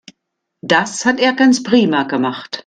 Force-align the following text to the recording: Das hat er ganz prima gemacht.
Das 0.63 1.05
hat 1.05 1.19
er 1.19 1.33
ganz 1.33 1.61
prima 1.61 2.01
gemacht. 2.05 2.59